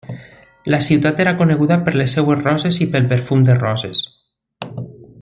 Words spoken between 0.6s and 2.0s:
La ciutat era coneguda per